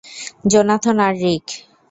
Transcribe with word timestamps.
Jonathan 0.51 0.97
আর 1.05 1.13
রিক! 1.21 1.45